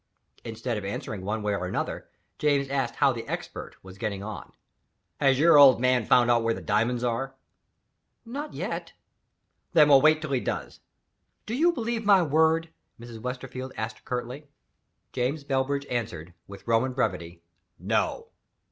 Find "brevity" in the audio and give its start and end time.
16.93-17.43